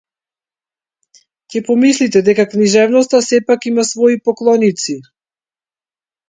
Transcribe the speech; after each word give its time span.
Ќе 1.55 1.61
помислите 1.67 2.21
дека 2.29 2.45
книжевноста 2.53 3.21
сепак 3.27 3.69
има 3.73 3.85
свои 3.91 4.19
поклоници. 4.31 4.97